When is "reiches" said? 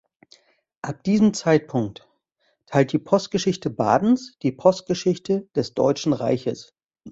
6.13-6.73